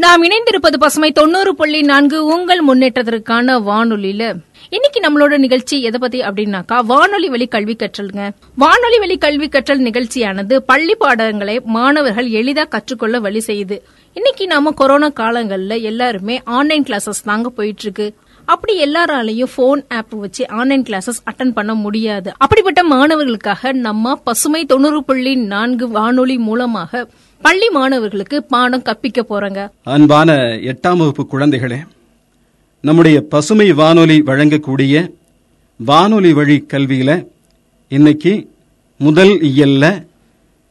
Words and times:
நாம் 0.00 0.22
இணைந்திருப்பது 0.24 0.76
பசுமை 0.78 1.12
தொண்ணூறு 1.12 1.54
புள்ளி 1.54 1.80
நான்கு 1.82 2.24
உங்கள் 2.24 2.60
முன்னேற்றத்திற்கான 2.68 3.56
வானொலியில. 3.68 4.22
இன்னைக்கு 4.70 5.00
நம்மளோட 5.00 5.38
நிகழ்ச்சி 5.38 5.82
எதை 5.82 6.00
பத்தி 6.00 6.20
அப்படின்னாக்கா 6.20 6.84
வானொலி 6.84 7.28
வழி 7.28 7.46
கல்வி 7.46 7.76
கற்றல்ங்க. 7.78 8.30
வானொலி 8.56 8.98
வழி 8.98 9.18
கல்வி 9.18 9.48
கற்றல் 9.48 9.80
நிகழ்ச்சியானது 9.80 10.56
பள்ளி 10.56 10.94
பாடங்களை 10.94 11.60
மாணவர்கள் 11.64 12.28
எளிதா 12.28 12.68
கற்றுக்கொள்ள 12.68 13.20
வழி 13.20 13.42
செய்யுது. 13.46 13.78
இன்னைக்கு 14.14 14.46
நாம 14.46 14.70
கொரோனா 14.70 15.08
காலங்கள்ல 15.08 15.80
எல்லாருமே 15.82 16.40
ஆன்லைன் 16.44 16.82
கிளாஸஸ் 16.82 17.24
தாங்க 17.24 17.48
போயிட்டு 17.48 17.82
இருக்கு 17.82 18.14
அப்படி 18.44 18.84
எல்லாராலையும் 18.84 19.52
போன் 19.56 19.84
ஆப் 19.88 20.10
வச்சு 20.10 20.48
ஆன்லைன் 20.48 20.82
கிளாஸஸ் 20.82 21.24
அட்டன் 21.30 21.56
பண்ண 21.58 21.74
முடியாது. 21.74 22.32
அப்படிப்பட்ட 22.38 22.82
மாணவர்களுக்காக 22.84 23.72
நம்ம 23.72 24.14
பசுமை 24.14 24.64
தொண்ணூறு 24.64 25.04
புள்ளி 25.04 25.34
நான்கு 25.34 25.88
வானொலி 25.88 26.38
மூலமாக 26.38 27.08
பள்ளி 27.42 27.68
மாணவர்களுக்கு 27.70 28.44
பாடம் 28.44 28.82
கற்பிக்க 28.82 29.20
போறோங்க. 29.22 29.70
அன்பான 29.84 30.30
எட்டாம் 30.70 30.96
வகுப்பு 30.96 31.28
குழந்தைகளே 31.32 31.78
நம்முடைய 32.80 33.20
பசுமை 33.20 33.72
வானொலி 33.72 34.22
வழங்கக்கூடிய 34.22 35.14
வானொலி 35.76 36.32
வழி 36.32 36.66
கல்வியில 36.72 37.26
இன்னைக்கு 37.88 38.32
முதல் 38.98 39.40
இயல்ல 39.40 40.08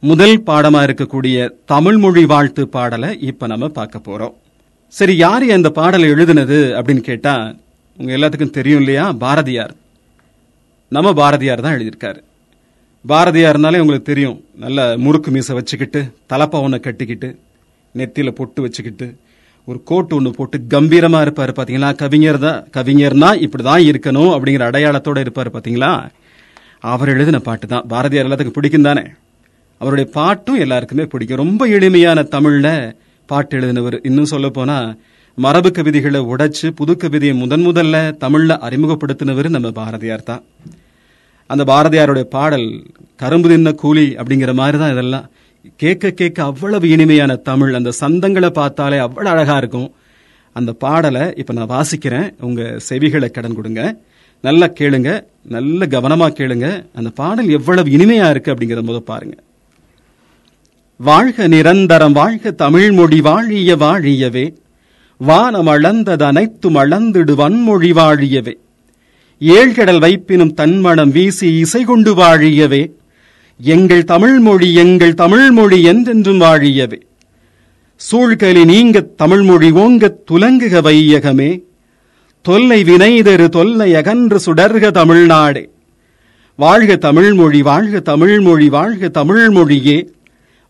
முதல் 0.00 0.42
பாடமா 0.46 0.80
இருக்கக்கூடிய 0.86 1.50
தமிழ் 1.64 1.96
மொழி 1.96 2.24
வாழ்த்து 2.24 2.68
பாடலை 2.68 3.20
இப்ப 3.20 3.46
நம்ம 3.46 3.68
பார்க்க 3.68 3.98
போறோம். 3.98 4.34
சரி 4.88 5.16
யார் 5.16 5.42
அந்த 5.42 5.70
பாடலை 5.70 6.10
எழுதுனது 6.10 6.58
அப்படின்னு 6.78 7.00
கேட்டா 7.00 7.54
உங்க 7.98 8.16
எல்லாத்துக்கும் 8.16 8.50
தெரியும் 8.50 8.78
இல்லையா? 8.78 9.12
பாரதியார். 9.12 9.74
நம்ம 10.88 11.12
பாரதியார் 11.12 11.60
தான் 11.60 11.74
எழுதியிருக்காரு. 11.78 12.20
பாரதியார்னாலே 13.08 13.78
உங்களுக்கு 13.78 14.08
தெரியும். 14.12 14.44
நல்ல 14.54 14.94
முறுக்கு 14.98 15.30
மீசை 15.30 15.54
வச்சுக்கிட்டு 15.54 16.00
தலப்பா 16.32 16.58
ஒன்று 16.64 16.80
கட்டிக்கிட்டு 16.80 17.28
நெத்தியில 17.94 18.30
பொட்டு 18.30 18.62
வச்சுக்கிட்டு 18.62 19.16
ஒரு 19.64 19.82
கோட்டு 19.82 20.16
ஒன்று 20.16 20.30
போட்டு 20.30 20.56
கம்பீரமா 20.74 21.18
இருப்பாரு 21.24 21.52
பாத்தீங்களா? 21.58 21.94
கவிஞர் 21.94 22.38
தான் 22.38 22.66
கவிஞர்னா 22.76 23.30
இப்படிதான் 23.46 23.84
இருக்கணும் 23.90 24.32
அப்படிங்கிற 24.36 24.64
அடையாளத்தோட 24.70 25.18
இருப்பாரு 25.24 25.50
பாத்தீங்களா? 25.56 26.10
அவர் 26.80 27.08
எழுதின 27.08 27.38
பாட்டு 27.38 27.66
தான். 27.66 27.86
பாரதியார் 27.88 28.26
எல்லாத்துக்கும் 28.26 28.58
பிடிக்கும் 28.58 28.82
தானே? 28.82 29.04
அவருடைய 29.78 30.10
பாட்டும் 30.12 30.58
எல்லாருக்குமே 30.58 31.06
பிடிக்கும். 31.06 31.36
ரொம்ப 31.36 31.66
எளிமையான 31.66 32.22
தமிழ்ல 32.22 32.96
பாட்டு 33.26 33.58
எழுதினவர். 33.58 33.98
இன்னும் 34.02 34.30
சொல்ல 34.34 34.48
போனா 34.48 34.96
மரபு 35.34 35.70
கவிதைகளை 35.70 36.20
உடைச்சு 36.20 36.70
புது 36.70 36.96
கவிதையை 36.96 37.36
முதன் 37.36 37.66
முதல்ல 37.66 37.96
தமிழ்ல 38.24 38.58
அறிமுகப்படுத்தினவர் 38.68 39.48
நம்ம 39.48 39.70
பாரதியார் 39.70 40.22
தான். 40.22 40.44
அந்த 41.52 41.62
பாரதியாருடைய 41.70 42.26
பாடல் 42.36 42.66
கரும்பு 43.22 43.48
தின்ன 43.48 43.72
கூலி 43.82 44.04
அப்படிங்கிற 44.20 44.52
மாதிரி 44.60 44.78
தான் 44.82 44.92
இதெல்லாம். 44.92 45.26
கேட்க 45.82 46.10
கேட்க 46.10 46.38
அவ்வளவு 46.42 46.86
இனிமையான 46.88 47.32
தமிழ் 47.48 47.72
அந்த 47.78 47.90
சந்தங்களை 48.00 48.50
பார்த்தாலே 48.50 48.98
அவ்வளோ 49.06 49.30
அழகாக 49.34 49.58
இருக்கும். 49.62 49.88
அந்த 50.56 50.70
பாடலை 50.84 51.24
இப்போ 51.36 51.52
நான் 51.52 51.72
வாசிக்கிறேன். 51.74 52.28
உங்கள் 52.40 52.80
செவிகளை 52.88 53.28
கடன் 53.30 53.58
கொடுங்க. 53.58 53.82
நல்லா 54.46 54.66
கேளுங்க. 54.78 55.10
நல்ல 55.56 55.86
கவனமாக 55.86 56.34
கேளுங்க. 56.38 56.68
அந்த 56.94 57.10
பாடல் 57.20 57.50
எவ்வளவு 57.58 57.90
இனிமையாக 57.90 58.30
இருக்கு 58.30 58.52
அப்படிங்கிறத 58.54 58.84
முத 58.90 59.00
பாருங்க. 59.12 59.36
வாழ்க 60.96 61.48
நிரந்தரம் 61.48 62.12
வாழ்க 62.12 62.50
தமிழ் 62.64 62.90
மொழி 62.92 63.20
வாழிய 63.20 63.76
வாழியவே. 63.76 64.46
வானம் 65.20 65.66
அளந்தது 65.66 66.24
அனைத்தும் 66.24 66.78
அளந்திடு 66.82 67.34
வன்மொழி 67.42 67.92
வாழியவே. 68.00 68.54
ஏழ்கடல் 69.40 70.00
வைப்பினும் 70.00 70.52
தன்மணம் 70.52 71.10
வீசி 71.10 71.58
இசை 71.58 71.82
கொண்டு 71.82 72.14
வாழியவே. 72.14 72.90
எங்கள் 73.60 74.04
தமிழ்மொழி 74.04 74.74
எங்கள் 74.74 75.14
தமிழ்மொழி 75.14 75.82
என்றென்றும் 75.82 76.40
வாழியவே. 76.40 77.00
சூழ்கலி 78.12 78.64
நீங்க 78.64 79.00
தமிழ்மொழி 79.00 79.70
ஓங்க 79.70 80.14
துலங்குக 80.30 80.80
வையகமே. 80.80 81.62
தொல்லை 82.42 82.82
வினைதரு 82.82 83.48
தொல்லை 83.48 83.94
அகன்று 83.94 84.40
சுடர்க 84.46 84.90
தமிழ்நாடே. 84.90 85.70
வாழ்க 86.56 86.96
தமிழ்மொழி 86.96 87.62
வாழ்க 87.62 88.00
தமிழ்மொழி 88.00 88.68
வாழ்க 88.68 89.24
தமிழ்மொழியே. 89.24 90.08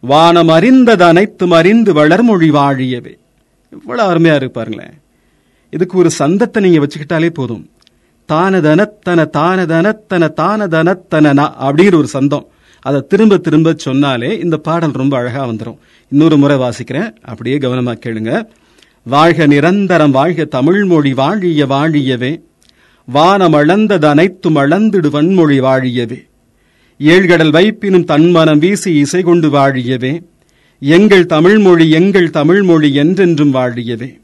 வானம் 0.00 0.48
அறிந்தது 0.48 1.04
அனைத்தும் 1.04 1.50
அறிந்து 1.50 1.92
வளர்மொழி 1.92 2.50
வாழியவே. 2.50 3.18
இவ்வளவு 3.70 4.14
அருமையா 4.14 4.42
இருப்பாருங்களேன் 4.42 4.96
இதுக்கு 5.70 5.98
ஒரு 5.98 6.10
சந்தத்தை 6.18 6.62
நீங்க 6.62 6.86
வச்சுக்கிட்டாலே 6.86 7.28
போதும். 7.28 7.70
தானதனத்தன 8.30 9.28
தானதனத்தன 9.36 10.30
தானதனத்தன 10.40 11.52
அப்படிங்கிற 11.60 11.94
ஒரு 11.94 12.06
சந்தம். 12.06 12.46
அதை 12.80 13.04
திரும்ப 13.08 13.36
திரும்ப 13.36 13.74
சொன்னாலே 13.76 14.38
இந்த 14.38 14.56
பாடல் 14.56 14.90
ரொம்ப 14.90 15.16
அழகா 15.16 15.48
வந்துடும் 15.48 15.76
இன்னொரு 16.10 16.36
முறை 16.36 16.56
வாசிக்கிறேன். 16.56 17.14
அப்படியே 17.22 17.58
கவனமா 17.58 17.98
கேளுங்க. 18.06 18.44
வாழ்க 19.02 19.46
நிரந்தரம் 19.46 20.10
வாழ்க 20.10 20.44
தமிழ் 20.44 20.84
மொழி 20.84 21.12
வாழிய 21.12 21.66
வாழியவே. 21.66 22.40
வானம் 23.06 23.52
அளந்தது 23.52 24.08
அனைத்தும் 24.08 24.56
அளந்திடு 24.56 25.10
வன்மொழி 25.10 25.60
வாழியவே. 25.60 26.28
ஏழ்கடல் 26.98 27.50
வைப்பினும் 27.50 28.04
தன்மனம் 28.04 28.58
வீசி 28.58 28.94
இசை 28.94 29.22
கொண்டு 29.22 29.48
வாழியவே. 29.48 30.22
எங்கள் 30.78 31.26
தமிழ்மொழி 31.26 31.90
எங்கள் 31.90 32.30
தமிழ்மொழி 32.30 32.94
என்றென்றும் 32.94 33.54
வாழியவே. 33.54 34.19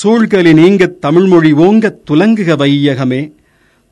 சூழ்கலி 0.00 0.52
நீங்க 0.54 0.86
தமிழ்மொழி 0.86 1.52
ஓங்க 1.52 1.96
துலங்குக 2.10 2.52
வையகமே. 2.62 3.32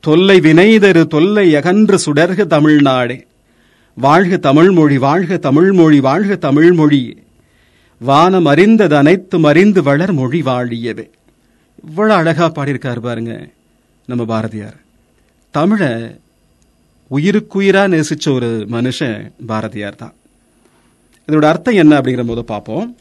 தொல்லை 0.00 0.40
வினைதரு 0.40 1.06
தொல்லை 1.06 1.54
அகன்று 1.54 1.98
சுடர்க 2.06 2.46
தமிழ்நாடே. 2.46 3.26
வாழ்க 3.94 4.36
தமிழ்மொழி 4.36 4.98
வாழ்க 4.98 5.36
தமிழ்மொழி 5.36 6.00
வாழ்க 6.00 6.36
தமிழ்மொழி 6.36 7.16
வானம் 7.98 8.44
அறிந்தது 8.44 8.96
அனைத்து 8.96 9.38
அறிந்து 9.42 9.82
வளர் 9.82 10.12
மொழி 10.12 10.42
வாழியவே. 10.42 11.10
இவ்வளவு 11.88 12.18
அழகா 12.18 12.52
பாடியிருக்காரு 12.54 13.00
பாருங்க 13.00 13.48
நம்ம 14.06 14.24
பாரதியார். 14.24 14.76
தமிழ 15.54 15.80
உயிருக்குயிரா 17.10 17.84
நேசிச்ச 17.94 18.34
ஒரு 18.34 18.66
மனுஷன் 18.70 19.30
பாரதியார் 19.46 19.94
தான். 19.94 20.14
இதோட 21.28 21.44
அர்த்தம் 21.44 21.74
என்ன 21.74 22.00
அப்படிங்கிற 22.00 22.26
போது 22.26 22.44
பார்ப்போம். 22.44 22.96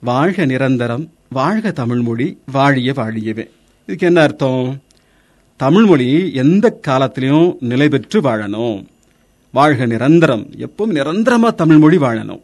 வாழ்க 0.00 0.44
நிரந்தரம் 0.44 1.12
வாழ்க 1.36 1.70
தமிழ்மொழி 1.70 2.38
வாழிய 2.52 2.92
வாழியவே. 2.92 3.44
இதுக்கு 3.86 4.06
என்ன 4.06 4.22
அர்த்தம்? 4.22 4.80
தமிழ்மொழி 5.56 6.32
எந்த 6.32 6.80
காலத்திலையும் 6.88 7.56
நிலை 7.60 7.88
பெற்று 7.88 8.20
வாழணும். 8.20 8.84
வாழ்க 9.50 9.86
நிரந்தரம் 9.86 10.50
எப்பவும் 10.66 10.94
நிரந்தரமாக 10.98 11.54
தமிழ்மொழி 11.54 11.98
வாழணும். 11.98 12.40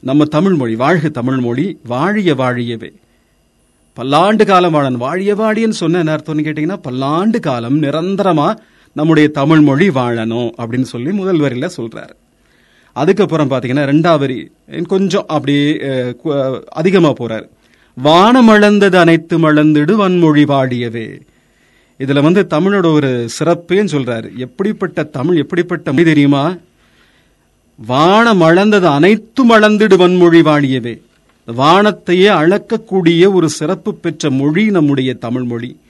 நம்ம 0.00 0.24
தமிழ்மொழி 0.24 0.74
வாழ்க 0.74 1.08
தமிழ்மொழி 1.08 1.78
வாழிய 1.88 2.34
வாழியவே. 2.34 2.90
பல்லாண்டு 3.92 4.46
காலம் 4.46 4.74
வாழணும். 4.74 5.04
வாழிய 5.06 5.34
வாழியன்னு 5.34 5.80
சொன்ன 5.82 5.98
என்ன 5.98 6.16
அர்த்தம்னு 6.16 6.46
கேட்டீங்கன்னா 6.48 6.76
பல்லாண்டு 6.76 7.40
காலம் 7.40 7.78
நிரந்தரமாக 7.78 8.62
நம்முடைய 8.92 9.28
தமிழ்மொழி 9.28 9.88
வாழணும் 9.88 10.50
அப்படின்னு 10.58 10.88
சொல்லி 10.94 11.12
முதல் 11.12 11.40
வரியில 11.40 12.08
அதுக்கப்புறம் 12.92 13.50
பார்த்தீங்கன்னா 13.50 13.84
ரெண்டாவது 13.90 14.18
வரி 14.18 14.50
கொஞ்சம் 14.86 15.24
அப்படியே 15.26 15.66
அதிகமாக 16.70 17.14
போகிறார் 17.14 17.46
வானம் 17.94 18.48
அளந்தது 18.48 18.98
அனைத்து 18.98 19.38
மளந்திடு 19.38 19.94
வன்மொழி 19.94 20.44
வாடியவே. 20.44 21.20
இதுல 21.98 22.22
வந்து 22.22 22.46
தமிழோட 22.50 22.92
ஒரு 22.92 23.28
சிறப்பேன்னு 23.38 23.92
சொல்றாரு. 23.92 24.36
எப்படிப்பட்ட 24.36 25.02
தமிழ் 25.02 25.36
எப்படிப்பட்ட 25.36 25.92
மொழி 25.92 26.04
தெரியுமா? 26.04 26.56
வானம் 27.86 28.40
அளந்தது 28.40 28.86
அனைத்தும் 28.86 29.50
அளந்திடு 29.50 29.96
வன்மொழி 29.96 30.40
வாழியவே 30.42 31.00
வானத்தையே 31.46 32.28
அளக்கக்கூடிய 32.28 33.32
ஒரு 33.32 33.48
சிறப்பு 33.48 33.94
பெற்ற 33.94 34.30
மொழி 34.30 34.70
நம்முடைய 34.70 35.14
தமிழ் 35.14 35.42
மொழி. 35.42 35.80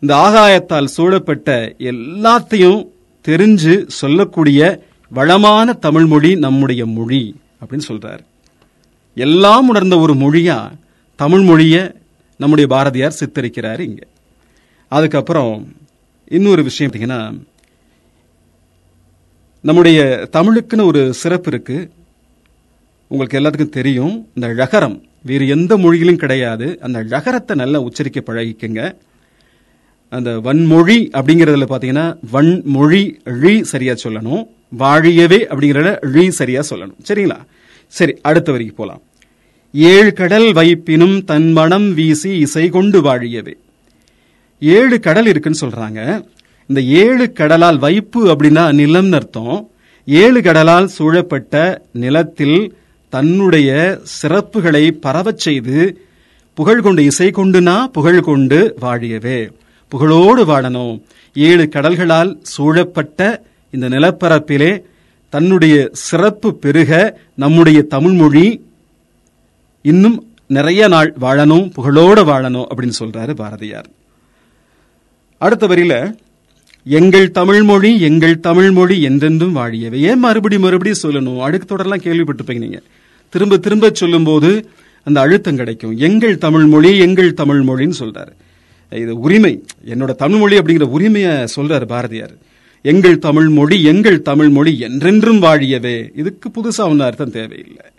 இந்த 0.00 0.14
ஆகாயத்தால் 0.14 0.84
சூழப்பட்ட 0.84 1.74
எல்லாத்தையும் 1.78 2.88
தெரிஞ்சு 3.28 3.84
சொல்லக்கூடிய 3.86 4.82
வளமான 5.08 5.72
தமிழ் 5.72 6.04
மொழி 6.04 6.36
நம்முடைய 6.36 6.86
மொழி 6.86 7.36
அப்படின்னு 7.60 7.80
சொல்றாரு. 7.88 8.24
எல்லாம் 9.14 9.68
உணர்ந்த 9.68 9.98
ஒரு 9.98 10.14
மொழியா 10.14 10.70
தமிழ் 11.16 11.40
மொழியை 11.40 11.92
நம்முடைய 12.36 12.70
பாரதியார் 12.70 13.16
சித்தரிக்கிறார் 13.20 13.80
இங்க. 13.80 14.06
அதுக்கப்புறம் 14.88 15.76
இன்னொரு 16.28 16.62
விஷயம் 16.62 16.92
பார்த்தீங்கன்னா 16.92 17.44
நம்முடைய 19.60 20.28
தமிழுக்குன்னு 20.32 20.84
ஒரு 20.84 21.14
சிறப்பு 21.14 21.50
இருக்கு. 21.52 21.90
உங்களுக்கு 23.08 23.40
எல்லாத்துக்கும் 23.40 23.76
தெரியும் 23.78 24.28
இந்த 24.34 24.48
ழகரம் 24.48 25.02
வேறு 25.22 25.48
எந்த 25.48 25.76
மொழியிலும் 25.76 26.16
கிடையாது. 26.16 26.78
அந்த 26.80 27.02
ழகரத்தை 27.02 27.56
நல்லா 27.56 27.80
உச்சரிக்க 27.80 28.20
பழகிக்கங்க. 28.20 28.96
அந்த 30.08 30.30
வன்மொழி 30.30 30.98
அப்படிங்கறதுல 31.12 31.66
பாத்தீங்கன்னா 31.74 32.18
வன்மொழி 32.32 33.02
ழி 33.24 33.62
சரியா 33.62 33.92
சொல்லணும். 33.92 34.48
வாழியவே 34.78 35.40
அப்படிங்கறத 35.54 35.98
ழி 36.00 36.28
சரியா 36.28 36.62
சொல்லணும். 36.70 36.96
சரிங்களா? 37.08 37.38
சரி 37.86 38.18
அடுத்த 38.22 38.52
வரைக்கும் 38.52 38.76
போலாம். 38.76 39.02
ஏழு 39.76 40.12
கடல் 40.12 40.52
வைப்பினும் 40.52 41.24
தன் 41.24 41.52
மனம் 41.52 41.94
வீசி 41.94 42.38
இசை 42.38 42.68
கொண்டு 42.68 43.02
வாழியவே. 43.02 43.52
ஏழு 44.60 45.00
கடல் 45.00 45.26
இருக்குன்னு 45.26 45.58
சொல்றாங்க. 45.60 46.24
இந்த 46.66 46.80
ஏழு 46.80 47.32
கடலால் 47.32 47.78
வைப்பு 47.78 48.26
அப்படின்னா 48.26 48.72
நிலம்னு 48.72 49.14
அர்த்தம். 49.14 49.70
ஏழு 50.06 50.42
கடலால் 50.42 50.86
சூழப்பட்ட 50.86 51.82
நிலத்தில் 51.92 52.76
தன்னுடைய 53.08 53.98
சிறப்புகளை 54.22 54.90
பரவச் 54.90 55.38
செய்து 55.38 56.00
புகழ் 56.54 56.80
கொண்டு 56.80 57.04
இசை 57.04 57.30
கொண்டுனா 57.30 57.84
புகழ் 57.84 58.20
கொண்டு 58.20 58.76
வாழியவே. 58.80 59.50
புகழோடு 59.90 60.44
வாழணும். 60.44 61.02
ஏழு 61.34 61.68
கடல்களால் 61.72 62.38
சூழப்பட்ட 62.42 63.42
இந்த 63.70 63.88
நிலப்பரப்பிலே 63.88 64.82
தன்னுடைய 65.28 65.88
சிறப்பு 65.92 66.54
பெருக 66.54 67.20
நம்முடைய 67.34 67.82
தமிழ்மொழி 67.82 68.63
இன்னும் 69.86 70.34
நிறைய 70.46 70.88
நாள் 70.88 71.14
வாழணும் 71.20 71.70
புகழோட 71.76 72.18
வாழணும் 72.24 72.66
அப்படின்னு 72.76 72.92
சொல்றாரு 72.98 73.34
பாரதியார். 73.34 73.88
அடுத்த 75.38 75.66
வரியில 75.66 76.14
எங்கள் 76.84 77.30
தமிழ்மொழி 77.30 78.00
எங்கள் 78.00 78.40
தமிழ்மொழி 78.40 79.02
என்றென்றும் 79.02 79.56
வாழியவை. 79.56 79.92
ஏன் 79.92 80.18
மறுபடி 80.18 80.58
மறுபடியும் 80.58 80.98
சொல்லணும்? 81.02 81.38
அடுக்கு 81.38 81.76
தொடரெல்லாம் 81.76 82.04
கேள்விப்பட்டிருப்பீங்க 82.04 82.58
நீங்க. 82.58 82.80
திரும்ப 83.30 83.56
திரும்ப 83.56 83.90
சொல்லும்போது 83.92 84.68
அந்த 85.04 85.20
அழுத்தம் 85.20 85.56
கிடைக்கும். 85.56 85.98
எங்கள் 85.98 86.38
தமிழ்மொழி 86.38 86.98
எங்கள் 86.98 87.32
தமிழ்மொழின்னு 87.32 87.92
சொல்றாரு. 87.98 88.32
இது 88.94 89.18
உரிமை. 89.18 89.64
என்னோட 89.86 90.14
தமிழ்மொழி 90.14 90.58
அப்படிங்கிற 90.58 90.82
உரிமையை 90.82 91.44
சொல்றாரு 91.56 91.84
பாரதியார். 91.84 92.34
எங்கள் 92.82 93.18
தமிழ்மொழி 93.18 93.82
எங்கள் 93.82 94.22
தமிழ்மொழி 94.22 94.78
என்றென்றும் 94.78 95.42
வாழியவே. 95.42 96.18
இதுக்கு 96.18 96.48
புதுசா 96.48 96.86
ஒன்றும் 96.86 97.00
அர்த்தம் 97.00 97.30
தேவையில்லை. 97.30 97.90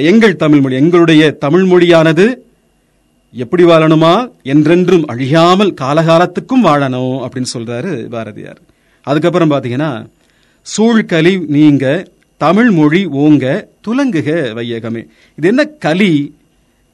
எங்கள் 0.00 0.36
தமிழ்மொழி 0.36 0.74
எங்களுடைய 0.74 1.36
தமிழ்மொழியானது 1.40 2.34
எப்படி 3.32 3.64
வாழணுமா? 3.64 4.30
என்றென்றும் 4.42 5.06
அழியாமல் 5.06 5.74
காலகாலத்துக்கும் 5.80 6.64
வாழணும் 6.64 7.26
அப்படின்னு 7.26 7.44
சொல்றாரு 7.58 8.08
பாரதியார். 8.08 8.60
அதுக்கப்புறம் 9.02 9.50
பாத்தீங்கன்னா 9.50 10.06
சூழ்கலி 10.76 11.46
நீங்க 11.46 12.08
தமிழ் 12.36 12.70
மொழி 12.70 13.06
ஓங்க 13.06 13.66
துலங்குக 13.88 14.30
வையகமே. 14.54 15.06
இது 15.36 15.48
என்ன 15.48 15.64
கலி? 15.64 16.34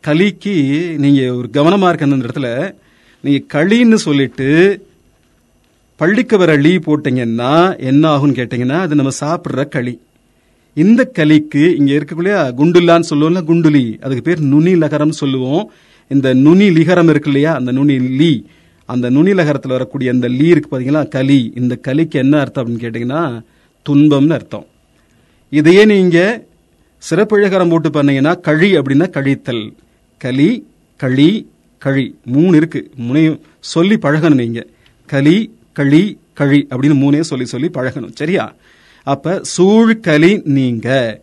களிக்கு 0.06 0.96
நீங்க 0.96 1.34
ஒரு 1.34 1.48
கவனமா 1.52 1.88
இருக்க 1.88 2.04
அந்த 2.04 2.26
இடத்துல. 2.26 2.74
நீங்க 3.20 3.64
களின்னு 3.64 3.94
சொல்லிட்டு 3.94 4.86
பள்ளிக்கு 5.96 6.38
வர 6.38 6.56
லீ 6.56 6.76
போட்டீங்கன்னா 6.76 7.78
என்ன 7.78 8.16
ஆகும்னு 8.16 8.38
கேட்டீங்கன்னா 8.38 8.78
அது 8.78 8.94
நம்ம 8.94 9.10
சாப்பிட்ற 9.20 9.68
களி 9.68 10.00
இந்த 10.84 11.10
களிக்கு 11.18 11.62
இங்க 11.76 11.92
இருக்கக்கூடிய 11.92 12.34
குண்டுல்லான்னு 12.58 13.10
சொல்லுவோம்ல 13.10 13.40
குண்டுலி. 13.44 13.84
அதுக்கு 14.00 14.22
பேர் 14.22 14.40
நுனி 14.40 14.72
லகரம்னு 14.74 15.18
சொல்லுவோம். 15.22 15.70
இந்த 16.08 16.34
நுனி 16.34 16.68
லிகரம் 16.68 17.08
இருக்கு 17.08 17.30
இல்லையா 17.30 17.54
அந்த 17.54 17.72
நுனி 17.72 17.96
லீ. 17.98 18.42
அந்த 18.86 19.10
நுனி 19.10 19.32
லகரத்தில் 19.32 19.74
வரக்கூடிய 19.76 20.10
அந்த 20.10 20.28
லீ 20.28 20.46
இருக்கு 20.48 20.68
பார்த்தீங்களா 20.70 21.08
களி 21.08 21.52
இந்த 21.56 21.78
களிக்கு 21.88 22.10
என்ன 22.10 22.40
அர்த்தம் 22.40 22.64
அப்படின்னு 22.64 22.82
கேட்டீங்கன்னா 22.84 23.22
துன்பம்னு 23.88 24.32
அர்த்தம். 24.32 24.66
இதையே 25.50 25.84
நீங்க 25.84 26.44
சிறப்பிழகரம் 27.10 27.70
போட்டு 27.70 27.90
பண்ணீங்கன்னா 27.90 28.34
கழி 28.34 28.70
அப்படின்னா 28.78 29.08
கழித்தல். 29.10 29.64
களி 30.18 30.66
களி 30.96 31.30
கழி. 31.78 32.06
மூணு 32.24 32.56
இருக்கு. 32.56 32.90
மூணையும் 33.00 33.40
சொல்லி 33.60 33.94
பழகணும் 33.94 34.40
நீங்க. 34.42 34.66
களி 35.06 35.36
களி 35.72 36.18
கழி 36.34 36.66
அப்படின்னு 36.70 36.98
மூணே 37.04 37.20
சொல்லி 37.20 37.44
சொல்லி 37.44 37.68
பழகணும். 37.68 38.14
சரியா? 38.14 38.54
அப்ப 39.04 39.42
சூழ்களி 39.58 40.40
நீங்க. 40.44 41.20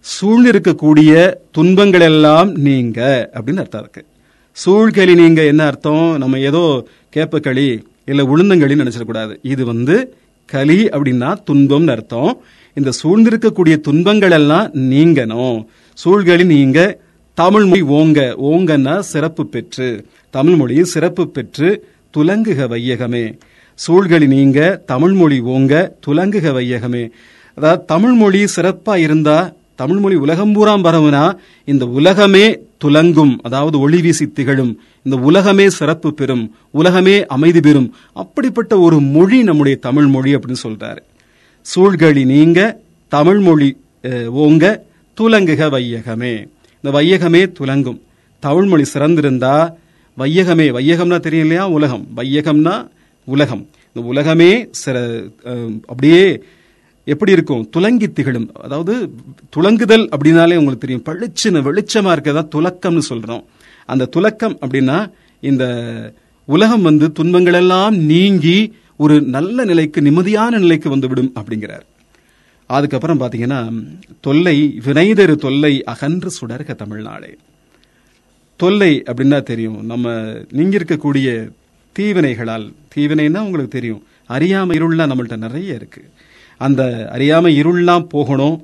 சூழ்ந்து 0.00 0.50
இருக்கக்கூடிய 0.50 1.34
துன்பங்கள் 1.52 2.00
எல்லாம் 2.00 2.52
நீங்க 2.52 3.30
அப்படின்னு 3.32 3.56
அர்த்தம் 3.56 3.80
இருக்கு. 3.80 4.04
சூழ்களி 4.52 5.14
நீங்க 5.14 5.44
என்ன 5.44 5.66
அர்த்தம்? 5.66 6.18
நம்ம 6.18 6.38
ஏதோ 6.38 6.86
கேப்ப 7.16 7.40
களி 7.40 7.82
இல்ல 8.04 8.22
உளுந்தங்களின்னு 8.22 8.86
நினைச்சிடக்கூடாது 8.86 9.36
இது 9.42 9.64
வந்து 9.64 10.16
களி 10.46 10.84
அப்படின்னா 10.84 11.36
துன்பம்னு 11.52 11.90
அர்த்தம். 11.90 12.40
இந்த 12.74 12.90
சூழ்ந்திருக்கக்கூடிய 13.02 13.80
துன்பங்கள் 13.80 14.30
எல்லாம் 14.30 14.70
நீங்கணும். 14.74 15.64
சூழ்களி 15.94 16.44
நீங்க 16.44 17.00
தமிழ்மொழி 17.34 17.82
ஓங்க. 17.82 18.34
ஓங்கன்னா 18.42 18.98
சிறப்பு 18.98 19.46
பெற்று 19.46 20.06
தமிழ்மொழி 20.30 20.84
சிறப்பு 20.84 21.28
பெற்று 21.28 21.88
துலங்குக 22.16 22.68
வையகமே. 22.68 23.38
சூழ்களி 23.84 24.26
நீங்க 24.26 24.60
தமிழ்மொழி 24.86 25.36
ஓங்க 25.54 25.72
துலங்குக 26.06 26.46
வையகமே. 26.56 27.02
அதாவது 27.58 27.84
தமிழ்மொழி 27.92 28.40
சிறப்பா 28.56 28.94
இருந்தா 29.04 29.36
தமிழ்மொழி 29.80 30.16
உலகம் 30.24 30.52
பூராம் 30.54 30.84
பரவுனா 30.86 31.24
இந்த 31.72 31.84
உலகமே 31.98 32.44
துலங்கும். 32.84 33.34
அதாவது 33.46 33.76
ஒளி 33.84 34.00
வீசி 34.04 34.26
திகழும். 34.36 34.72
இந்த 35.06 35.16
உலகமே 35.28 35.66
சிறப்பு 35.78 36.08
பெறும். 36.14 36.44
உலகமே 36.80 37.16
அமைதி 37.26 37.60
பெறும். 37.60 37.88
அப்படிப்பட்ட 38.22 38.72
ஒரு 38.86 38.98
மொழி 39.14 39.40
நம்முடைய 39.42 39.78
தமிழ் 39.86 40.08
மொழி 40.16 40.30
அப்படின்னு 40.36 40.64
சொல்றாரு. 40.66 41.02
சூழ்களி 41.66 42.24
நீங்க 42.34 42.60
தமிழ்மொழி 43.08 43.70
ஓங்க 44.44 44.64
துலங்குக 45.18 45.62
வையகமே. 45.76 46.34
இந்த 46.82 46.90
வையகமே 46.98 47.42
துலங்கும். 47.58 48.00
தமிழ்மொழி 48.42 48.84
சிறந்திருந்தா 48.94 49.56
வையகமே 50.18 50.68
வையகம்னா 50.76 51.18
தெரியும் 51.26 51.46
இல்லையா 51.46 51.64
உலகம். 51.78 52.06
வையகம்னா 52.16 52.76
உலகம். 53.34 53.64
இந்த 53.92 54.00
உலகமே 54.12 54.50
சில 54.82 54.96
அப்படியே 55.92 56.22
எப்படி 57.12 57.32
இருக்கும்? 57.36 57.62
துலங்கி 57.76 58.08
திகழும். 58.12 58.48
அதாவது 58.66 58.94
துலங்குதல் 59.56 60.06
அப்படின்னாலே 60.14 60.58
உங்களுக்கு 60.60 60.84
தெரியும். 60.84 61.06
பளிச்சுன்னு 61.08 61.66
வெளிச்சமா 61.68 62.12
இருக்கிறதா 62.14 62.42
துலக்கம்னு 62.54 63.04
சொல்றோம். 63.10 63.44
அந்த 63.92 64.08
துலக்கம் 64.16 64.56
அப்படின்னா 64.64 64.98
இந்த 65.50 65.64
உலகம் 66.54 66.86
வந்து 66.88 67.06
துன்பங்கள் 67.18 67.58
எல்லாம் 67.62 67.96
நீங்கி 68.12 68.58
ஒரு 69.04 69.16
நல்ல 69.36 69.64
நிலைக்கு 69.70 69.98
நிம்மதியான 70.00 70.52
நிலைக்கு 70.64 70.88
வந்துவிடும் 70.94 71.32
அப்படிங்கிறார். 71.40 71.86
அதுக்கப்புறம் 72.76 73.20
பாத்தீங்கன்னா 73.20 73.60
தொல்லை 74.26 74.56
வினைதரு 74.86 75.34
தொல்லை 75.44 75.72
அகன்று 75.92 76.30
சுடர்க 76.38 76.74
தமிழ்நாடே 76.82 77.32
தொல்லை 78.60 78.92
அப்படின்னா 79.10 79.38
தெரியும். 79.50 79.78
நம்ம 79.92 80.06
நீங்க 80.50 80.74
இருக்கக்கூடிய 80.78 81.28
தீவினைகளால் 81.98 82.66
தீவினைன்னா 82.94 83.38
உங்களுக்கு 83.46 83.74
தெரியும். 83.76 84.02
அறியாமை 84.26 84.74
இருள்லாம் 84.80 85.10
நம்மள்ட்ட 85.10 85.36
நிறைய 85.36 85.74
இருக்கு. 85.74 86.02
அந்த 86.58 87.08
அறியாமை 87.12 87.62
இருள்லாம் 87.62 88.06
போகணும். 88.14 88.56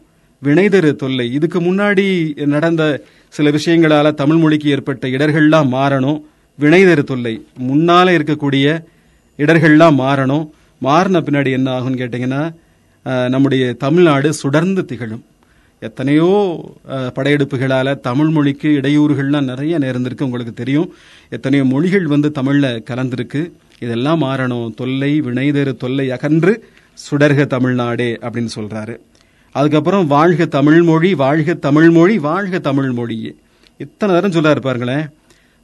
வினைதரு 0.45 0.91
தொல்லை. 1.03 1.27
இதுக்கு 1.33 1.59
முன்னாடி 1.61 2.07
நடந்த 2.47 2.83
சில 3.29 3.50
விஷயங்களால 3.50 4.14
தமிழ் 4.14 4.37
மொழிக்கு 4.37 4.71
ஏற்பட்ட 4.71 5.09
இடர்கள்லாம் 5.09 5.71
மாறணும். 5.76 6.21
வினைதரு 6.61 7.03
தொல்லை. 7.05 7.35
முன்னால 7.69 8.09
இருக்கக்கூடிய 8.19 8.67
இடர்கள்லாம் 9.38 9.97
மாறணும். 10.05 10.45
மாறின 10.79 11.21
பின்னாடி 11.21 11.50
என்ன 11.50 11.69
ஆகும்னு 11.76 12.00
கேட்டீங்கன்னா 12.03 13.29
நம்முடைய 13.29 13.73
தமிழ்நாடு 13.85 14.29
சுடர்ந்து 14.43 14.85
திகழும். 14.85 15.25
எத்தனையோ 15.81 16.28
படையெடுப்புகளால் 17.16 18.00
தமிழ் 18.00 18.28
மொழிக்கு 18.28 18.69
இடையூறுகள்லாம் 18.81 19.49
நிறைய 19.50 19.78
நேர்ந்திருக்கு 19.78 20.26
உங்களுக்கு 20.26 20.52
தெரியும். 20.52 20.88
எத்தனையோ 21.31 21.64
மொழிகள் 21.64 22.07
வந்து 22.07 22.31
தமிழில் 22.31 22.83
கலந்திருக்கு. 22.90 23.43
இதெல்லாம் 23.85 24.23
மாறணும். 24.23 24.75
தொல்லை 24.75 25.11
வினைதெரு 25.21 25.73
தொல்லை 25.76 26.11
அகன்று 26.11 26.52
சுடர்க 26.99 27.47
தமிழ்நாடே 27.47 28.11
அப்படின்னு 28.26 28.50
சொல்கிறாரு 28.59 28.95
அதுக்கப்புறம் 29.52 30.07
வாழ்க 30.07 30.47
தமிழ்மொழி 30.47 31.11
வாழ்க 31.14 31.54
தமிழ்மொழி 31.66 32.19
வாழ்க 32.19 32.59
தமிழ்மொழி 32.59 33.19
இத்தனை 33.76 34.12
தரம் 34.14 34.35
சொல்லாரு 34.37 34.61
பாருங்களேன். 34.61 35.07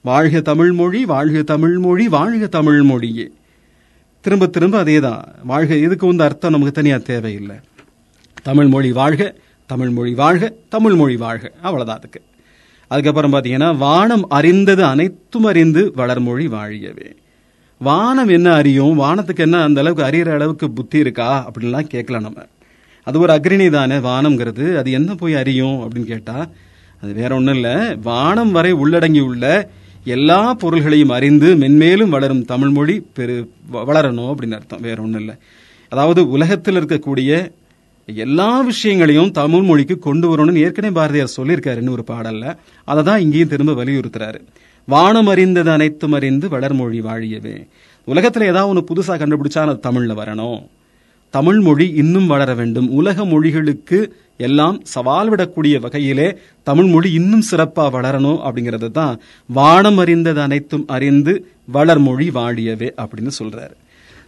வாழ்க 0.04 0.40
தமிழ்மொழி 0.40 1.00
வாழ்க 1.04 1.42
தமிழ்மொழி 1.42 2.04
வாழ்க 2.08 2.44
தமிழ்மொழியே 2.58 3.26
திரும்ப 4.24 4.46
திரும்ப 4.46 4.78
அதே 4.78 4.96
தான் 5.00 5.22
வாழ்க 5.44 5.74
இதுக்கு 5.74 6.06
வந்து 6.06 6.24
அர்த்தம் 6.24 6.54
நமக்கு 6.54 6.74
தனியாக 6.78 7.02
தேவையில்லை. 7.10 7.56
தமிழ்மொழி 8.42 8.90
வாழ்க 8.92 9.22
தமிழ் 9.70 9.88
மொழி 9.88 10.14
வாழ்க 10.14 10.54
தமிழ் 10.68 10.94
மொழி 10.94 11.16
வாழ்க. 11.16 11.52
அவ்வளவுதான் 11.62 11.96
அதுக்கு. 11.96 12.22
அதுக்கப்புறம் 12.88 13.32
பாத்தீங்கன்னா 13.32 13.76
வானம் 13.76 14.28
அறிந்தது 14.28 14.84
அனைத்தும் 14.84 15.44
அறிந்து 15.44 15.92
வளர்மொழி 15.96 16.46
வாழியவே. 16.46 17.08
வானம் 17.78 18.28
என்ன 18.28 18.52
அறியும் 18.52 18.98
வானத்துக்கு 18.98 19.36
என்ன 19.36 19.62
அந்த 19.62 19.80
அளவுக்கு 19.80 20.04
அறிகிற 20.04 20.32
அளவுக்கு 20.32 20.70
புத்தி 20.70 20.98
இருக்கா 20.98 21.50
அப்படின்லாம் 21.50 21.90
கேட்கலாம் 21.94 22.22
நம்ம. 22.22 22.42
அது 23.04 23.20
ஒரு 23.20 23.32
அக்ரிணி 23.32 23.70
தானே 23.70 23.96
வானம்ங்கிறது. 23.96 24.76
அது 24.76 24.90
என்ன 24.90 25.14
போய் 25.14 25.34
அறியும் 25.34 25.76
அப்படின்னு 25.76 26.04
கேட்டா 26.04 26.48
அது 27.02 27.12
வேற 27.12 27.34
ஒண்ணும் 27.34 27.54
இல்ல. 27.54 27.96
வானம் 28.02 28.50
வரை 28.50 28.72
உள்ளடங்கி 28.72 29.20
உள்ள 29.20 29.70
எல்லா 30.04 30.54
பொருள்களையும் 30.54 31.08
அறிந்து 31.08 31.54
மென்மேலும் 31.54 32.08
வளரும் 32.08 32.44
தமிழ் 32.44 32.68
மொழி 32.68 32.96
பெரு 33.14 33.50
வளரணும் 33.72 34.28
அப்படின்னு 34.30 34.54
அர்த்தம். 34.54 34.80
வேற 34.80 35.02
ஒண்ணும் 35.02 35.20
இல்லை. 35.20 35.34
அதாவது 35.88 36.30
உலகத்தில் 36.30 36.76
இருக்கக்கூடிய 36.76 37.50
எல்லா 38.14 38.60
விஷயங்களையும் 38.60 39.30
தமிழ் 39.30 39.62
மொழிக்கு 39.62 39.98
கொண்டு 39.98 40.26
வரணும்னு 40.30 40.58
ஏற்கனவே 40.58 40.94
பாரதியார் 40.94 41.36
சொல்லியிருக்காருன்னு 41.36 41.90
ஒரு 41.90 42.04
பாடல்ல. 42.06 42.56
அதை 42.84 43.02
தான் 43.02 43.20
இங்கேயும் 43.20 43.48
திரும்ப 43.48 43.84
வலியுறுத்துறாரு. 43.84 44.40
வானம் 44.86 45.26
அறிந்தது 45.26 45.70
அனைத்தும் 45.70 46.12
அறிந்து 46.12 46.48
வளர்மொழி 46.48 47.00
வாழியவே. 47.00 47.66
உலகத்துல 48.06 48.46
ஏதாவது 48.46 48.68
ஒன்று 48.68 48.88
புதுசா 48.90 49.16
கண்டுபிடிச்சா 49.16 49.58
அது 49.58 49.80
தமிழ்ல 49.90 50.14
வரணும். 50.14 50.60
தமிழ் 51.30 51.60
மொழி 51.60 51.88
இன்னும் 51.88 52.26
வளர 52.26 52.54
வேண்டும். 52.54 52.90
உலக 52.90 53.24
மொழிகளுக்கு 53.24 54.12
எல்லாம் 54.36 54.80
சவால் 54.82 55.30
விடக்கூடிய 55.32 55.80
வகையிலே 55.80 56.38
தமிழ் 56.62 56.84
மொழி 56.84 57.12
இன்னும் 57.12 57.44
சிறப்பா 57.50 57.84
வளரணும் 57.96 58.40
அப்படிங்கறது 58.46 58.90
தான் 58.90 59.20
வானம் 59.46 59.98
அறிந்தது 59.98 60.40
அனைத்தும் 60.40 60.86
அறிந்து 60.86 61.46
வளர்மொழி 61.72 62.28
வாழியவே 62.30 62.90
அப்படின்னு 63.02 63.30
சொல்றாரு. 63.38 63.72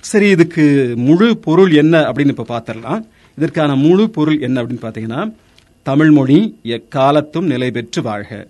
சரி 0.00 0.28
இதுக்கு 0.28 0.92
முழு 0.96 1.36
பொருள் 1.36 1.72
என்ன 1.72 2.00
அப்படின்னு 2.00 2.28
இப்ப 2.28 2.46
பாத்திரலாம். 2.48 3.02
இதற்கான 3.36 3.74
முழு 3.74 4.10
பொருள் 4.10 4.40
என்ன 4.40 4.62
அப்படின்னு 4.62 4.82
பார்த்தீங்கன்னா 4.82 5.34
தமிழ்மொழி 5.82 6.58
எக்காலத்தும் 6.64 7.46
நிலை 7.46 7.70
பெற்று 7.70 8.02
வாழ்க. 8.02 8.46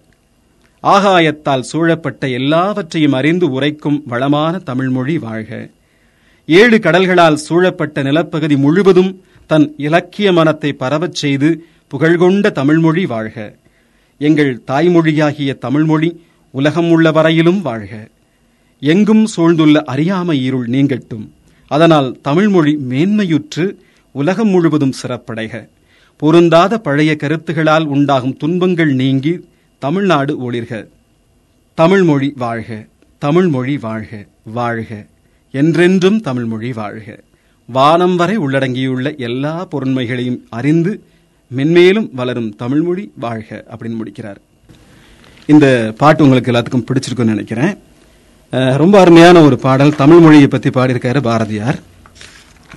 ஆகாயத்தால் 0.82 1.60
சூழப்பட்ட 1.60 2.28
எல்லாவற்றையும் 2.28 3.12
அறிந்து 3.12 3.50
உரைக்கும் 3.50 4.02
வளமான 4.06 4.58
தமிழ்மொழி 4.58 5.18
வாழ்க. 5.18 5.68
ஏழு 6.46 6.78
கடல்களால் 6.78 7.34
சூழப்பட்ட 7.34 8.02
நிலப்பகுதி 8.02 8.56
முழுவதும் 8.56 9.20
தன் 9.46 9.74
இலக்கிய 9.76 10.32
மனத்தை 10.32 10.72
பரவச் 10.72 11.14
செய்து 11.14 11.64
புகழ்கொண்ட 11.88 12.50
தமிழ்மொழி 12.50 13.06
வாழ்க. 13.06 13.54
எங்கள் 14.18 14.60
தாய்மொழியாகிய 14.66 15.58
தமிழ்மொழி 15.58 16.20
உலகம் 16.50 16.90
உள்ள 16.90 17.12
வரையிலும் 17.12 17.62
வாழ்க. 17.62 18.08
எங்கும் 18.80 19.26
சூழ்ந்துள்ள 19.26 19.82
அறியாமை 19.84 20.44
இருள் 20.44 20.68
நீங்கட்டும். 20.68 21.28
அதனால் 21.66 22.18
தமிழ்மொழி 22.22 22.78
மேன்மையுற்று 22.90 23.76
உலகம் 24.12 24.48
முழுவதும் 24.48 24.92
சிறப்படைக. 25.02 25.68
பொருந்தாத 26.16 26.78
பழைய 26.78 27.16
கருத்துகளால் 27.16 27.84
உண்டாகும் 27.84 28.36
துன்பங்கள் 28.36 28.94
நீங்கி 28.94 29.48
தமிழ்நாடு 29.78 30.52
ஒளிர்க. 30.52 30.86
தமிழ்மொழி 31.74 32.32
வாழ்க. 32.36 32.86
தமிழ்மொழி 33.18 33.78
வாழ்க. 33.78 34.26
வாழ்க. 34.44 35.06
என்றென்றும் 35.50 36.20
தமிழ்மொழி 36.20 36.72
வாழ்க. 36.72 37.20
வானம் 37.66 38.16
வரை 38.16 38.38
உள்ளடங்கியுள்ள 38.38 39.16
எல்லா 39.16 39.68
பொருண்மைகளையும் 39.70 40.38
அறிந்து 40.48 41.02
மென்மேலும் 41.56 42.10
வளரும் 42.12 42.56
தமிழ்மொழி 42.56 43.12
வாழ்க 43.16 43.64
அப்படின்னு 43.70 43.96
முடிக்கிறார். 43.96 44.40
இந்த 45.46 45.94
பாட்டு 45.98 46.22
உங்களுக்கு 46.22 46.52
எல்லாத்துக்கும் 46.52 46.84
பிடிச்சிருக்குன்னு 46.92 47.24
நினைக்கிறேன். 47.24 47.78
ரொம்ப 48.50 49.00
அருமையான 49.00 49.40
ஒரு 49.40 49.58
பாடல். 49.58 49.94
தமிழ் 49.94 50.18
மொழியை 50.18 50.46
பத்தி 50.46 50.70
பாடியிருக்காரு 50.70 51.22
பாரதியார். 51.22 51.78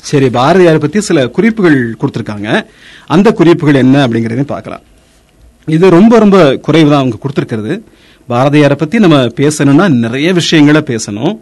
சரி 0.09 0.27
பாரதியாரை 0.37 0.79
பத்தி 0.83 0.99
சில 1.09 1.19
குறிப்புகள் 1.35 1.77
கொடுத்திருக்காங்க. 2.01 2.49
அந்த 3.15 3.27
குறிப்புகள் 3.39 3.81
என்ன 3.83 3.95
அப்படிங்கறதையும் 4.05 4.53
பார்க்கலாம். 4.55 4.83
இது 5.75 5.85
ரொம்ப 5.97 6.13
ரொம்ப 6.23 6.37
குறைவு 6.65 6.89
தான் 6.91 7.01
அவங்க 7.01 7.19
கொடுத்திருக்கிறது. 7.23 7.73
பாரதியாரை 8.33 8.75
பத்தி 8.81 8.97
நம்ம 9.05 9.17
பேசணும்னா 9.39 9.85
நிறைய 10.03 10.27
விஷயங்களை 10.41 10.81
பேசணும். 10.91 11.33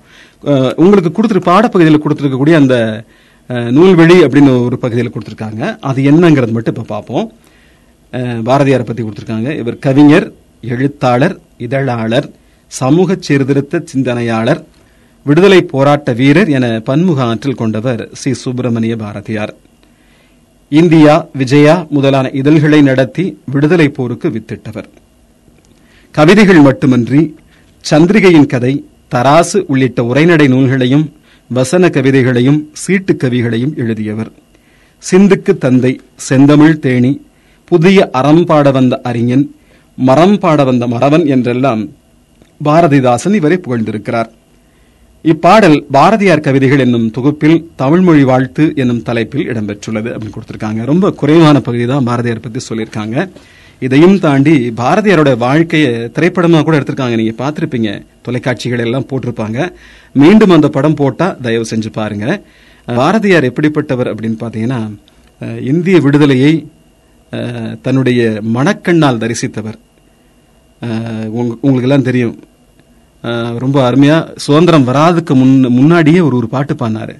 உங்களுக்கு 0.84 1.12
கொடுத்துரு 1.17 1.41
பாடப்பகுதியில் 1.50 2.03
கொடுத்துருக்கக்கூடிய 2.05 2.55
அந்த 2.62 2.75
நூல்வெளி 3.77 4.17
அப்படின்னு 4.25 4.51
ஒரு 4.67 4.77
பகுதியில் 4.84 5.13
கொடுத்துருக்காங்க. 5.15 5.62
அது 5.89 6.00
என்னங்கிறது 6.12 6.55
மட்டும் 6.58 6.75
இப்போ 6.75 6.86
பார்ப்போம். 6.93 7.25
பாரதியாரை 8.50 8.86
பத்தி 8.88 9.03
கொடுத்துருக்காங்க. 9.03 9.50
இவர் 9.62 9.77
கவிஞர் 9.86 10.27
எழுத்தாளர் 10.74 11.36
இதழாளர் 11.65 12.27
சமூக 12.72 13.17
சீர்திருத்த 13.27 13.82
சிந்தனையாளர் 13.91 14.62
விடுதலை 15.24 15.62
போராட்ட 15.62 16.13
வீரர் 16.13 16.50
என 16.50 16.80
பன்முக 16.80 17.24
ஆற்றல் 17.24 17.53
கொண்டவர் 17.53 18.10
சி. 18.13 18.34
சுப்பிரமணிய 18.34 18.96
பாரதியார். 18.96 19.56
இந்தியா 20.70 21.27
விஜயா 21.34 21.88
முதலான 21.89 22.30
இதழ்களை 22.30 22.82
நடத்தி 22.82 23.38
விடுதலை 23.46 23.89
போருக்கு 23.89 24.30
வித்திட்டவர். 24.30 24.89
கவிதைகள் 26.12 26.62
மட்டுமன்றி 26.62 27.36
சந்திரிகையின் 27.89 28.46
கதை 28.46 28.86
தராசு 29.12 29.63
உள்ளிட்ட 29.68 30.03
உரைநடை 30.03 30.48
நூல்களையும் 30.48 31.13
வசன 31.50 31.88
கவிதைகளையும் 31.88 32.70
சீட்டு 32.74 33.13
கவிகளையும் 33.13 33.75
எழுதியவர். 33.75 34.32
சிந்துக்கு 35.12 35.58
தந்தை 35.58 36.01
செந்தமிழ் 36.15 36.80
தேனி 36.80 37.25
புதிய 37.65 38.10
அறம் 38.12 38.46
பாட 38.46 38.72
வந்த 38.72 39.00
அறிஞன் 39.03 39.56
மரம் 39.96 40.39
பாட 40.39 40.63
வந்த 40.63 40.88
மறவன் 40.88 41.25
என்றெல்லாம் 41.25 41.88
பாரதிதாசன் 42.65 43.34
இவரை 43.34 43.58
புகழ்ந்திருக்கிறார். 43.58 44.30
இப்பாடல் 45.32 45.75
பாரதியார் 45.96 46.42
கவிதைகள் 46.46 46.82
என்னும் 46.84 47.06
தொகுப்பில் 47.18 47.58
தமிழ்மொழி 47.82 48.24
வாழ்த்து 48.30 48.63
என்னும் 48.82 49.03
தலைப்பில் 49.08 49.46
இடம்பெற்றுள்ளது 49.51 50.10
அப்படின்னு 50.13 50.36
கொடுத்திருக்காங்க. 50.38 50.82
ரொம்ப 50.89 51.12
குறைவான 51.22 51.58
பகுதி 51.68 51.86
தான் 51.92 52.08
பாரதியார் 52.10 52.42
பத்தி 52.46 52.62
சொல்லியிருக்காங்க. 52.70 53.15
இதையும் 53.86 54.18
தாண்டி 54.25 54.56
பாரதியாரோட 54.82 55.32
வாழ்க்கையை 55.46 55.94
திரைப்படமா 56.18 56.60
கூட 56.68 56.75
எடுத்திருக்காங்க. 56.80 57.15
நீங்க 57.22 57.36
பார்த்துருப்பீங்க. 57.44 57.92
தொலைக்காட்சிகள் 58.27 58.86
எல்லாம் 58.88 59.08
போட்டிருப்பாங்க. 59.12 59.70
மீண்டும் 60.24 60.56
அந்த 60.58 60.70
படம் 60.77 61.00
போட்டா 61.01 61.30
தயவு 61.48 61.72
செஞ்சு 61.72 61.92
பாருங்க. 62.01 62.27
பாரதியார் 63.00 63.50
எப்படிப்பட்டவர் 63.51 64.12
அப்படின்னு 64.13 64.38
பாத்தீங்கன்னா 64.46 64.82
இந்திய 65.72 65.98
விடுதலையை 66.06 66.53
தன்னுடைய 67.86 68.22
மனக்கண்ணால் 68.56 69.22
தரிசித்தவர். 69.24 69.77
உங்களுக்கு 71.68 71.88
எல்லாம் 71.89 72.10
தெரியும். 72.10 72.36
ரொம்ப 73.58 73.92
அருமையா 73.92 74.18
சுதந்திரம் 74.36 74.88
வராதுக்கு 74.88 75.34
முன் 75.34 75.60
முன்னாடியே 75.60 76.20
ஒரு 76.20 76.36
ஒரு 76.36 76.48
பாட்டு 76.48 76.74
பாடினாரு. 76.74 77.15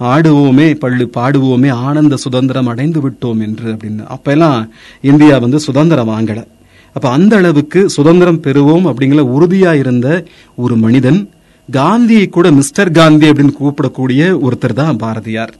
ஆடுவோமே 0.00 0.66
பள்ளு 0.80 1.04
பாடுவோமே 1.16 1.70
ஆனந்த 1.72 2.16
சுதந்திரம் 2.16 2.66
அடைந்து 2.66 3.00
விட்டோம் 3.00 3.40
என்று 3.40 3.72
அப்படின்னு. 3.72 4.02
அப்பெல்லாம் 4.16 4.68
இந்தியா 5.00 5.38
வந்து 5.38 5.58
சுதந்திரம் 5.60 6.08
வாங்கல. 6.08 6.46
அப்ப 6.92 7.10
அந்த 7.10 7.36
அளவுக்கு 7.36 7.88
சுதந்திரம் 7.88 8.40
பெறுவோம் 8.40 8.88
அப்படிங்கிற 8.90 9.22
உறுதியா 9.36 9.72
இருந்த 9.74 10.24
ஒரு 10.56 10.76
மனிதன் 10.76 11.30
காந்தியை 11.70 12.28
கூட 12.28 12.50
மிஸ்டர் 12.50 12.90
காந்தி 12.90 13.30
அப்படின்னு 13.30 13.54
கூப்பிடக்கூடிய 13.60 14.38
ஒருத்தர் 14.48 14.80
தான் 14.80 14.96
பாரதியார். 14.96 15.54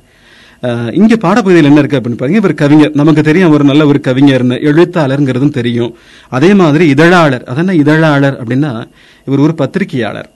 இங்க 0.93 1.17
பாடப்பகுதியில் 1.17 1.65
என்ன 1.65 1.79
இருக்கு 1.79 1.97
அப்படின்னு 1.97 2.17
பாருங்க 2.17 2.39
இவர் 2.39 2.55
கவிஞர். 2.55 2.91
நமக்கு 2.95 3.23
தெரியும் 3.23 3.49
அவர் 3.49 3.65
நல்ல 3.65 3.87
ஒரு 3.87 4.01
கவிஞர்னு. 4.05 4.57
எழுத்தாளருங்கிறதும் 4.71 5.53
தெரியும். 5.53 5.97
அதே 6.29 6.55
மாதிரி 6.55 6.89
இதழாளர். 6.89 7.45
அதென்ன 7.45 7.75
இதழாளர் 7.75 8.45
அப்படின்னா 8.45 8.85
இவர் 9.27 9.39
ஒரு 9.39 9.55
பத்திரிகையாளர். 9.55 10.31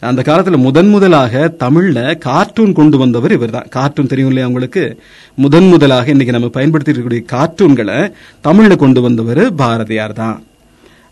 அந்த 0.00 0.22
காலத்துல 0.22 0.56
முதன் 0.56 0.88
முதலாக 0.88 1.54
தமிழ்ல 1.58 2.18
கார்ட்டூன் 2.18 2.72
கொண்டு 2.72 2.98
வந்தவர் 2.98 3.32
இவர்தான். 3.32 3.66
கார்ட்டூன் 3.70 4.06
தெரியும் 4.06 4.28
இல்லையா 4.28 4.48
உங்களுக்கு? 4.48 5.02
முதன் 5.34 5.68
முதலாக 5.68 6.10
இன்னைக்கு 6.10 6.32
நம்ம 6.32 6.48
பயன்படுத்தி 6.48 6.92
இருக்கக்கூடிய 6.92 7.24
கார்ட்டூன்களை 7.32 8.12
தமிழில் 8.40 8.76
கொண்டு 8.76 9.00
வந்தவர் 9.00 9.54
பாரதியார் 9.54 10.12
தான் 10.12 10.42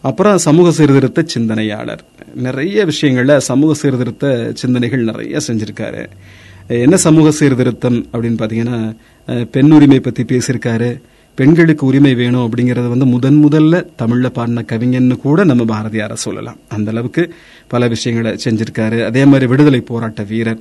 அப்புறம் 0.01 0.39
சமூக 0.39 0.71
சீர்திருத்த 0.71 1.23
சிந்தனையாளர். 1.27 2.05
நிறைய 2.35 2.85
விஷயங்களில் 2.85 3.41
சமூக 3.41 3.75
சீர்திருத்த 3.75 4.51
சிந்தனைகள் 4.55 5.03
நிறைய 5.03 5.39
செஞ்சிருக்காரு. 5.47 6.07
என்ன 6.77 6.97
சமூக 6.97 7.31
சீர்திருத்தம் 7.31 7.99
அப்படின்னு 8.13 8.39
பார்த்தீங்கன்னா 8.41 8.79
பெண் 9.51 9.71
உரிமை 9.71 10.01
பற்றி 10.01 10.23
பேசியிருக்காரு. 10.23 11.01
பெண்களுக்கு 11.35 11.87
உரிமை 11.87 12.15
வேணும் 12.15 12.45
அப்படிங்கறத 12.47 12.89
வந்து 12.89 13.07
முதன் 13.07 13.39
முதல்ல 13.45 13.85
தமிழ்ல 14.03 14.29
பாடின 14.29 14.65
கவிஞன்னு 14.73 15.17
கூட 15.17 15.45
நம்ம 15.45 15.65
பாரதியார 15.73 16.13
சொல்லலாம். 16.13 16.59
அந்த 16.69 16.91
அளவுக்கு 16.91 17.23
பல 17.69 17.89
விஷயங்களை 17.89 18.33
செஞ்சிருக்காரு. 18.45 18.99
அதே 19.05 19.25
மாதிரி 19.25 19.47
விடுதலை 19.47 19.81
போராட்ட 19.81 20.23
வீரர். 20.23 20.61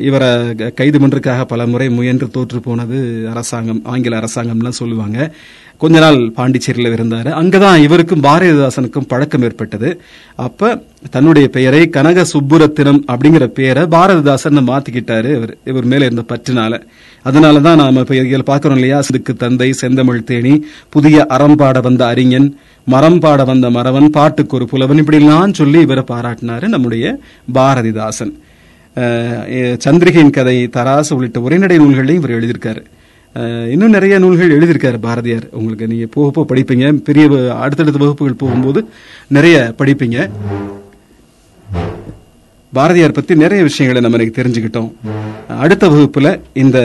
இவரை 0.00 0.54
க- 0.54 0.68
கைது 0.68 0.98
பண்றதுக்காக 0.98 1.44
பல 1.44 1.66
முறை 1.66 1.90
முயன்று 1.90 2.30
தோற்று 2.30 2.60
போனது 2.60 3.26
அரசாங்கம் 3.30 3.80
ஆங்கில 3.84 4.18
அரசாங்கம்லாம் 4.18 4.68
சொல்லுவாங்க. 4.68 5.34
கொஞ்ச 5.78 5.98
நாள் 5.98 6.32
பாண்டிச்சேரியில் 6.36 6.92
இருந்தாரு. 6.92 7.28
அங்கதான் 7.30 7.82
இவருக்கும் 7.82 8.22
பாரதிதாசனுக்கும் 8.22 9.06
பழக்கம் 9.08 9.42
ஏற்பட்டது. 9.42 10.00
அப்ப 10.34 10.82
தன்னுடைய 11.10 11.48
பெயரை 11.48 11.88
கனக 11.88 12.26
சுப்புரத்தினம் 12.32 13.00
அப்படிங்கிற 13.12 13.46
பெயரை 13.46 13.82
பாரதிதாசன் 13.82 14.66
மாத்திக்கிட்டாரு. 14.66 15.34
இவர் 15.34 15.56
இவர் 15.64 15.84
மேல 15.84 16.04
இருந்த 16.04 16.24
பற்றினால. 16.28 16.82
அதனாலதான் 17.24 17.76
நாம 17.76 18.00
இப்ப 18.00 18.16
இதில் 18.16 18.42
பார்க்குறோம் 18.42 18.72
இல்லையா? 18.72 19.00
சிதுக்கு 19.00 19.36
தந்தை 19.36 19.72
செந்தமிழ் 19.72 20.24
தேனி 20.24 20.64
புதிய 20.88 21.26
அறம்பாட 21.28 21.82
வந்த 21.82 22.06
அறிஞன் 22.06 22.56
மரம் 22.84 23.18
பாட 23.18 23.44
வந்த 23.44 23.70
மறவன் 23.70 24.06
பாட்டுக்கு 24.06 24.56
ஒரு 24.56 24.66
புலவன் 24.66 25.04
இப்படிலாம் 25.04 25.52
சொல்லி 25.52 25.80
இவரை 25.80 26.04
பாராட்டினாரு 26.08 26.68
நம்முடைய 26.68 27.18
பாரதிதாசன். 27.54 28.32
சந்திரிகையின் 29.84 30.30
கதை 30.30 30.56
தராசு 30.76 31.12
உள்ளிட்ட 31.12 31.40
உரைநடை 31.40 31.76
நூல்களையும் 31.76 32.22
இவர் 32.22 32.34
எழுதியிருக்காரு. 32.38 32.82
இன்னும் 33.70 33.94
நிறைய 33.96 34.18
நூல்கள் 34.18 34.54
எழுதியிருக்காரு 34.58 34.98
பாரதியார். 35.06 35.46
உங்களுக்கு 35.50 35.86
நீங்க 35.86 36.06
போக 36.16 36.30
போக 36.30 36.54
படிப்பீங்க. 36.54 36.92
பெரிய 37.08 37.54
அடுத்தடுத்த 37.54 37.98
வகுப்புகள் 38.02 38.40
போகும்போது 38.42 38.88
நிறைய 39.28 39.74
படிப்பீங்க. 39.78 40.28
பாரதியார் 42.72 43.16
பத்தி 43.18 43.34
நிறைய 43.34 43.62
விஷயங்களை 43.70 44.10
நம்ம 44.10 44.18
இன்னைக்கு 44.18 44.42
தெரிஞ்சுக்கிட்டோம். 44.42 44.92
அடுத்த 45.64 45.88
வகுப்புல 45.88 46.40
இந்த 46.52 46.78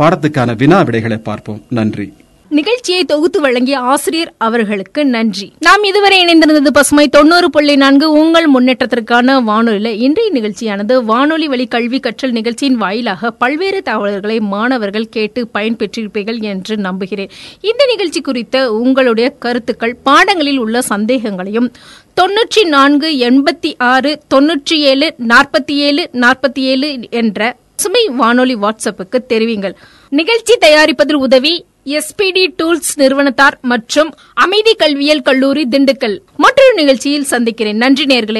பாடத்துக்கான 0.00 0.56
வினா 0.56 0.82
விடைகளை 0.82 1.16
பார்ப்போம். 1.16 1.62
நன்றி. 1.70 2.12
நிகழ்ச்சியை 2.56 3.04
தொகுத்து 3.04 3.40
வழங்கிய 3.40 3.78
ஆசிரியர் 3.92 4.34
அவர்களுக்கு 4.38 5.04
நன்றி. 5.04 5.52
நாம் 5.58 5.84
இதுவரை 5.84 6.18
இணைந்திருந்தது 6.24 6.70
பசுமை 6.72 7.08
தொண்ணூறு 7.08 7.50
புள்ளி 7.50 7.76
நான்கு 7.76 8.12
உங்கள் 8.12 8.46
முன்னேற்றத்திற்கான 8.54 9.42
வானொலியில். 9.42 9.98
இன்றைய 9.98 10.32
நிகழ்ச்சியானது 10.32 11.04
வானொலி 11.04 11.48
வழி 11.48 11.66
கல்வி 11.66 12.00
கற்றல் 12.00 12.30
நிகழ்ச்சியின் 12.30 12.76
வாயிலாக 12.76 13.30
பல்வேறு 13.30 13.82
தகவல்களை 13.82 14.40
மாணவர்கள் 14.40 15.08
கேட்டு 15.08 15.48
பயன்பெற்றிருப்பீர்கள் 15.54 16.40
என்று 16.42 16.76
நம்புகிறேன். 16.76 17.30
இந்த 17.60 17.84
நிகழ்ச்சி 17.86 18.20
குறித்த 18.20 18.72
உங்களுடைய 18.72 19.30
கருத்துக்கள் 19.30 19.98
பாடங்களில் 20.02 20.58
உள்ள 20.58 20.82
சந்தேகங்களையும் 20.82 21.72
தொன்னூற்றி 22.20 22.64
நான்கு 22.64 23.10
எண்பத்தி 23.30 23.72
ஆறு 23.78 24.20
தொன்னூற்றி 24.34 24.78
ஏழு 24.92 25.14
நாற்பத்தி 25.28 25.76
ஏழு 25.88 26.10
நாற்பத்தி 26.12 26.64
ஏழு 26.72 26.98
என்ற 27.10 27.56
சுமை 27.76 28.08
வானொலி 28.08 28.54
வாட்ஸ்அப்புக்கு 28.54 29.18
தெரிவிங்கள். 29.28 29.76
நிகழ்ச்சி 30.08 30.54
தயாரிப்பதில் 30.60 31.22
உதவி 31.28 31.64
எஸ்பிடி 31.84 32.54
டூல்ஸ் 32.62 32.92
நிறுவனத்தார் 32.94 33.58
மற்றும் 33.62 34.14
அமைதி 34.34 34.74
கல்வியல் 34.74 35.22
கல்லூரி 35.22 35.66
திண்டுக்கல். 35.70 36.18
மற்றொரு 36.36 36.74
நிகழ்ச்சியில் 36.74 37.24
சந்திக்கிறேன். 37.24 37.76
நன்றி 37.76 38.04
நேர்களே. 38.04 38.32